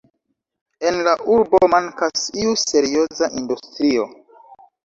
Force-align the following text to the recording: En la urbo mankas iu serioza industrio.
En 0.91 0.97
la 1.07 1.13
urbo 1.33 1.61
mankas 1.75 2.25
iu 2.45 2.57
serioza 2.65 3.31
industrio. 3.43 4.09